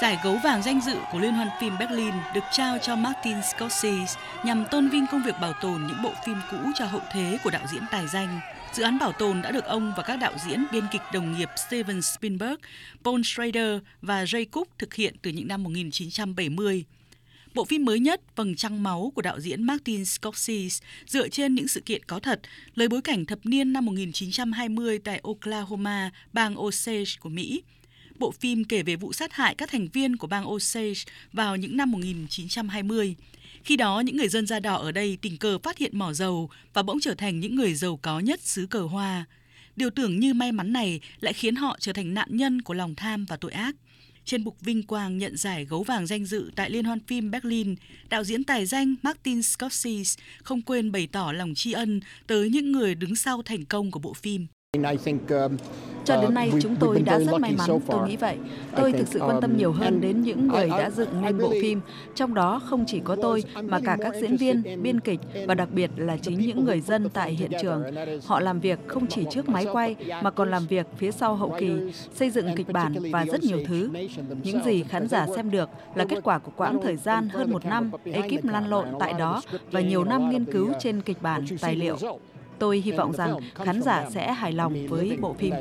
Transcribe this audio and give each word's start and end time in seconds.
Giải 0.00 0.18
gấu 0.24 0.36
vàng 0.44 0.62
danh 0.62 0.80
dự 0.80 0.96
của 1.12 1.18
Liên 1.18 1.34
hoan 1.34 1.48
phim 1.60 1.72
Berlin 1.78 2.14
được 2.34 2.44
trao 2.52 2.78
cho 2.82 2.96
Martin 2.96 3.36
Scorsese 3.42 4.20
nhằm 4.44 4.64
tôn 4.70 4.88
vinh 4.88 5.06
công 5.12 5.22
việc 5.22 5.34
bảo 5.40 5.52
tồn 5.62 5.86
những 5.86 6.02
bộ 6.02 6.12
phim 6.26 6.36
cũ 6.50 6.56
cho 6.74 6.84
hậu 6.84 7.00
thế 7.12 7.38
của 7.44 7.50
đạo 7.50 7.66
diễn 7.72 7.82
tài 7.90 8.08
danh. 8.08 8.40
Dự 8.72 8.82
án 8.82 8.98
bảo 8.98 9.12
tồn 9.12 9.42
đã 9.42 9.50
được 9.50 9.64
ông 9.64 9.92
và 9.96 10.02
các 10.02 10.16
đạo 10.16 10.32
diễn 10.46 10.64
biên 10.72 10.84
kịch 10.92 11.00
đồng 11.12 11.38
nghiệp 11.38 11.48
Steven 11.66 12.02
Spielberg, 12.02 12.54
Paul 13.04 13.20
Schrader 13.22 13.78
và 14.02 14.26
Ray 14.26 14.44
Cook 14.44 14.68
thực 14.78 14.94
hiện 14.94 15.14
từ 15.22 15.30
những 15.30 15.48
năm 15.48 15.62
1970. 15.62 16.84
Bộ 17.54 17.64
phim 17.64 17.84
mới 17.84 18.00
nhất 18.00 18.20
Vầng 18.36 18.56
trăng 18.56 18.82
máu 18.82 19.12
của 19.14 19.22
đạo 19.22 19.40
diễn 19.40 19.62
Martin 19.62 20.04
Scorsese 20.04 20.86
dựa 21.06 21.28
trên 21.28 21.54
những 21.54 21.68
sự 21.68 21.80
kiện 21.80 22.02
có 22.04 22.18
thật, 22.18 22.40
lấy 22.74 22.88
bối 22.88 23.02
cảnh 23.02 23.26
thập 23.26 23.38
niên 23.44 23.72
năm 23.72 23.86
1920 23.86 24.98
tại 24.98 25.20
Oklahoma, 25.22 26.10
bang 26.32 26.60
Osage 26.60 27.10
của 27.20 27.28
Mỹ. 27.28 27.62
Bộ 28.18 28.30
phim 28.30 28.64
kể 28.64 28.82
về 28.82 28.96
vụ 28.96 29.12
sát 29.12 29.32
hại 29.32 29.54
các 29.54 29.70
thành 29.70 29.88
viên 29.92 30.16
của 30.16 30.26
bang 30.26 30.48
Osage 30.48 31.00
vào 31.32 31.56
những 31.56 31.76
năm 31.76 31.92
1920. 31.92 33.16
Khi 33.64 33.76
đó, 33.76 34.00
những 34.00 34.16
người 34.16 34.28
dân 34.28 34.46
da 34.46 34.60
đỏ 34.60 34.76
ở 34.76 34.92
đây 34.92 35.18
tình 35.22 35.36
cờ 35.36 35.58
phát 35.58 35.78
hiện 35.78 35.98
mỏ 35.98 36.12
dầu 36.12 36.50
và 36.74 36.82
bỗng 36.82 37.00
trở 37.00 37.14
thành 37.14 37.40
những 37.40 37.54
người 37.54 37.74
giàu 37.74 37.98
có 38.02 38.20
nhất 38.20 38.40
xứ 38.40 38.66
cờ 38.66 38.80
hoa. 38.80 39.24
Điều 39.76 39.90
tưởng 39.90 40.20
như 40.20 40.34
may 40.34 40.52
mắn 40.52 40.72
này 40.72 41.00
lại 41.20 41.32
khiến 41.32 41.56
họ 41.56 41.76
trở 41.80 41.92
thành 41.92 42.14
nạn 42.14 42.28
nhân 42.30 42.62
của 42.62 42.74
lòng 42.74 42.94
tham 42.94 43.24
và 43.24 43.36
tội 43.36 43.52
ác. 43.52 43.76
Trên 44.24 44.44
bục 44.44 44.60
vinh 44.60 44.82
quang 44.82 45.18
nhận 45.18 45.36
giải 45.36 45.64
gấu 45.64 45.82
vàng 45.82 46.06
danh 46.06 46.24
dự 46.24 46.50
tại 46.56 46.70
Liên 46.70 46.84
hoan 46.84 47.00
phim 47.00 47.30
Berlin, 47.30 47.74
đạo 48.08 48.24
diễn 48.24 48.44
tài 48.44 48.66
danh 48.66 48.94
Martin 49.02 49.42
Scorsese 49.42 50.22
không 50.42 50.62
quên 50.62 50.92
bày 50.92 51.08
tỏ 51.12 51.32
lòng 51.32 51.54
tri 51.54 51.72
ân 51.72 52.00
tới 52.26 52.50
những 52.50 52.72
người 52.72 52.94
đứng 52.94 53.16
sau 53.16 53.42
thành 53.42 53.64
công 53.64 53.90
của 53.90 54.00
bộ 54.00 54.12
phim. 54.14 54.46
Cho 56.06 56.22
đến 56.22 56.34
nay 56.34 56.52
chúng 56.60 56.76
tôi 56.76 57.00
đã 57.00 57.18
rất 57.18 57.40
may 57.40 57.54
mắn, 57.58 57.80
tôi 57.86 58.08
nghĩ 58.08 58.16
vậy. 58.16 58.36
Tôi 58.76 58.92
thực 58.92 59.08
sự 59.08 59.20
quan 59.20 59.40
tâm 59.40 59.56
nhiều 59.56 59.72
hơn 59.72 60.00
đến 60.00 60.22
những 60.22 60.48
người 60.48 60.68
đã 60.68 60.90
dựng 60.90 61.22
nên 61.22 61.38
bộ 61.38 61.52
phim, 61.62 61.80
trong 62.14 62.34
đó 62.34 62.60
không 62.64 62.84
chỉ 62.86 63.00
có 63.00 63.16
tôi 63.22 63.44
mà 63.62 63.80
cả 63.84 63.96
các 64.00 64.14
diễn 64.20 64.36
viên, 64.36 64.82
biên 64.82 65.00
kịch 65.00 65.20
và 65.46 65.54
đặc 65.54 65.68
biệt 65.72 65.90
là 65.96 66.16
chính 66.16 66.38
những 66.38 66.64
người 66.64 66.80
dân 66.80 67.08
tại 67.08 67.32
hiện 67.32 67.50
trường. 67.62 67.82
Họ 68.26 68.40
làm 68.40 68.60
việc 68.60 68.78
không 68.86 69.06
chỉ 69.06 69.24
trước 69.30 69.48
máy 69.48 69.66
quay 69.72 69.96
mà 70.22 70.30
còn 70.30 70.50
làm 70.50 70.66
việc 70.66 70.86
phía 70.96 71.10
sau 71.10 71.34
hậu 71.34 71.54
kỳ, 71.58 71.70
xây 72.14 72.30
dựng 72.30 72.46
kịch 72.56 72.68
bản 72.68 72.94
và 73.12 73.24
rất 73.24 73.44
nhiều 73.44 73.58
thứ. 73.66 73.90
Những 74.42 74.64
gì 74.64 74.82
khán 74.82 75.08
giả 75.08 75.26
xem 75.36 75.50
được 75.50 75.68
là 75.94 76.04
kết 76.04 76.18
quả 76.22 76.38
của 76.38 76.52
quãng 76.56 76.78
thời 76.82 76.96
gian 76.96 77.28
hơn 77.28 77.50
một 77.50 77.64
năm 77.64 77.90
ekip 78.04 78.44
lăn 78.44 78.70
lộn 78.70 78.86
tại 79.00 79.12
đó 79.18 79.42
và 79.70 79.80
nhiều 79.80 80.04
năm 80.04 80.30
nghiên 80.30 80.44
cứu 80.44 80.72
trên 80.78 81.00
kịch 81.00 81.22
bản, 81.22 81.44
tài 81.60 81.74
liệu. 81.76 81.96
Tôi 82.58 82.82
hy 82.84 82.92
vọng 82.92 83.12
rằng 83.12 83.36
khán 83.54 83.82
giả 83.82 84.10
sẽ 84.10 84.32
hài 84.32 84.52
lòng 84.52 84.86
với 84.88 85.16
bộ 85.20 85.34
phim. 85.34 85.54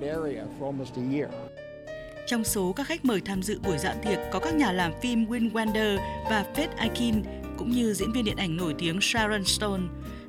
Trong 2.28 2.44
số 2.44 2.74
các 2.74 2.88
khách 2.88 3.06
mời 3.06 3.22
tham 3.26 3.44
dự 3.44 3.60
buổi 3.60 3.78
dạ 3.78 3.94
tiệc 3.94 4.20
có 4.32 4.40
các 4.40 4.56
nhà 4.56 4.72
làm 4.72 4.92
phim 5.02 5.26
Win 5.26 5.52
Wender 5.52 5.98
và 6.30 6.46
Faith 6.56 6.78
Akin, 6.78 7.24
cũng 7.58 7.72
như 7.72 7.94
diễn 7.94 8.12
viên 8.12 8.26
điện 8.26 8.38
ảnh 8.38 8.58
nổi 8.58 8.76
tiếng 8.78 9.02
Sharon 9.02 9.46
Stone. 9.46 9.84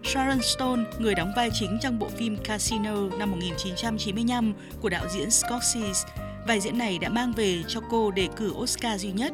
Sharon 0.04 0.42
Stone, 0.42 0.82
người 0.98 1.14
đóng 1.14 1.32
vai 1.36 1.50
chính 1.52 1.78
trong 1.82 1.98
bộ 1.98 2.08
phim 2.08 2.36
Casino 2.36 3.08
năm 3.18 3.30
1995 3.30 4.54
của 4.80 4.88
đạo 4.88 5.04
diễn 5.14 5.30
Scorsese. 5.30 6.08
Vai 6.46 6.60
diễn 6.60 6.78
này 6.78 6.98
đã 6.98 7.08
mang 7.08 7.32
về 7.32 7.62
cho 7.68 7.80
cô 7.90 8.10
đề 8.10 8.28
cử 8.36 8.52
Oscar 8.54 9.02
duy 9.02 9.12
nhất. 9.12 9.32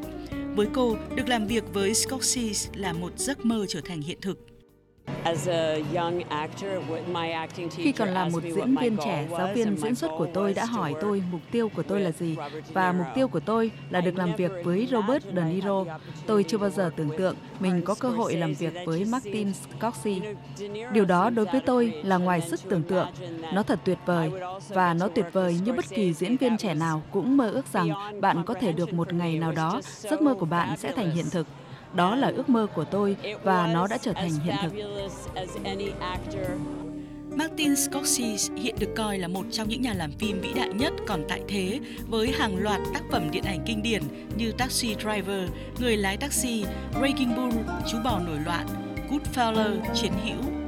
Với 0.55 0.67
cô, 0.75 0.97
được 1.15 1.29
làm 1.29 1.47
việc 1.47 1.65
với 1.73 1.95
Scorsese 1.95 2.71
là 2.75 2.93
một 2.93 3.13
giấc 3.17 3.45
mơ 3.45 3.67
trở 3.69 3.81
thành 3.85 4.01
hiện 4.01 4.19
thực. 4.21 4.52
Khi 7.71 7.93
còn 7.93 8.09
là 8.09 8.29
một 8.29 8.43
diễn 8.43 8.77
viên 8.77 8.97
trẻ, 8.97 9.29
giáo 9.39 9.49
viên 9.55 9.77
diễn 9.77 9.95
xuất 9.95 10.11
của 10.19 10.27
tôi 10.35 10.55
đã 10.55 10.65
hỏi 10.65 10.95
tôi 11.01 11.23
mục 11.33 11.41
tiêu 11.51 11.69
của 11.69 11.83
tôi 11.83 12.01
là 12.01 12.11
gì 12.11 12.37
và 12.73 12.93
mục 12.93 13.07
tiêu 13.15 13.29
của 13.29 13.41
tôi 13.41 13.71
là 13.91 14.01
được 14.01 14.17
làm 14.17 14.37
việc 14.37 14.53
với 14.65 14.89
Robert 14.91 15.25
De 15.37 15.43
Niro. 15.45 15.85
Tôi 16.27 16.45
chưa 16.45 16.59
bao 16.59 16.71
giờ 16.71 16.91
tưởng 16.97 17.11
tượng 17.19 17.37
mình 17.61 17.83
có 17.85 17.95
cơ 17.95 18.09
hội 18.09 18.35
làm 18.37 18.55
việc 18.55 18.75
với 18.87 19.05
Martin 19.05 19.53
Scorsese. 19.53 20.35
Điều 20.93 21.05
đó 21.05 21.31
đối 21.31 21.45
với 21.45 21.61
tôi 21.67 21.95
là 22.05 22.17
ngoài 22.17 22.41
sức 22.41 22.61
tưởng 22.69 22.83
tượng. 22.83 23.09
Nó 23.53 23.63
thật 23.63 23.81
tuyệt 23.85 23.99
vời 24.07 24.31
và 24.69 24.95
nó 24.95 25.09
tuyệt 25.09 25.27
vời 25.33 25.57
như 25.65 25.73
bất 25.73 25.89
kỳ 25.89 26.13
diễn 26.13 26.37
viên 26.37 26.57
trẻ 26.57 26.75
nào 26.75 27.03
cũng 27.11 27.37
mơ 27.37 27.51
ước 27.51 27.67
rằng 27.73 28.21
bạn 28.21 28.45
có 28.47 28.55
thể 28.55 28.73
được 28.73 28.93
một 28.93 29.13
ngày 29.13 29.39
nào 29.39 29.53
đó 29.53 29.81
giấc 29.99 30.23
mơ 30.23 30.35
của 30.35 30.47
bạn 30.47 30.77
sẽ 30.77 30.93
thành 30.93 31.11
hiện 31.11 31.27
thực. 31.31 31.47
Đó 31.95 32.17
là 32.17 32.33
ước 32.37 32.49
mơ 32.49 32.67
của 32.75 32.85
tôi 32.85 33.17
và 33.43 33.71
nó 33.73 33.87
đã 33.87 33.99
trở 33.99 34.13
thành 34.13 34.31
hiện 34.45 34.55
thực. 34.63 34.73
Martin 37.37 37.77
Scorsese 37.77 38.55
hiện 38.57 38.75
được 38.79 38.95
coi 38.97 39.19
là 39.19 39.29
một 39.29 39.47
trong 39.51 39.69
những 39.69 39.83
nhà 39.83 39.95
làm 39.95 40.13
phim 40.13 40.41
vĩ 40.41 40.53
đại 40.57 40.69
nhất 40.69 40.93
còn 41.07 41.25
tại 41.29 41.43
thế 41.49 41.81
với 42.09 42.33
hàng 42.33 42.57
loạt 42.57 42.81
tác 42.95 43.03
phẩm 43.11 43.31
điện 43.31 43.45
ảnh 43.45 43.63
kinh 43.67 43.83
điển 43.83 44.03
như 44.37 44.53
Taxi 44.53 44.95
Driver, 44.95 45.51
Người 45.81 45.97
lái 45.97 46.17
taxi, 46.17 46.65
Raging 46.95 47.37
Bull, 47.37 47.53
Chú 47.91 47.99
bò 48.05 48.19
nổi 48.19 48.39
loạn, 48.45 48.67
Goodfellas, 49.11 49.95
Chiến 49.95 50.13
hữu, 50.25 50.62